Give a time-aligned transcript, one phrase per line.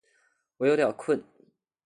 [0.57, 1.23] 我有点困